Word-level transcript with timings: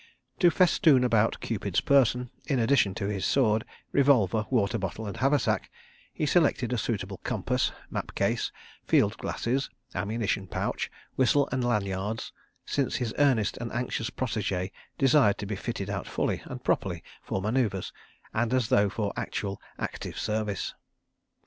To 0.39 0.49
festoon 0.49 1.03
about 1.03 1.39
Cupid's 1.41 1.79
person, 1.79 2.31
in 2.47 2.57
addition 2.57 2.95
to 2.95 3.05
his 3.05 3.23
sword, 3.23 3.63
revolver, 3.91 4.47
water 4.49 4.79
bottle 4.79 5.05
and 5.05 5.17
haversack, 5.17 5.69
he 6.11 6.25
selected 6.25 6.73
a 6.73 6.77
suitable 6.79 7.17
compass, 7.19 7.71
map 7.91 8.15
case, 8.15 8.51
field 8.83 9.15
glasses, 9.19 9.69
ammunition 9.93 10.47
pouch, 10.47 10.89
whistle 11.17 11.47
and 11.51 11.63
lanyards, 11.63 12.33
since 12.65 12.95
his 12.95 13.13
earnest 13.19 13.57
and 13.57 13.71
anxious 13.73 14.09
protégé 14.09 14.71
desired 14.97 15.37
to 15.37 15.45
be 15.45 15.55
fitted 15.55 15.87
out 15.87 16.07
fully 16.07 16.41
and 16.45 16.63
properly 16.63 17.03
for 17.21 17.39
manœuvres, 17.39 17.91
and 18.33 18.55
as 18.55 18.69
though 18.69 18.89
for 18.89 19.13
actual 19.15 19.61
active 19.77 20.17
service. 20.17 20.73